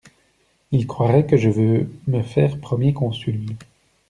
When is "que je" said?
1.27-1.49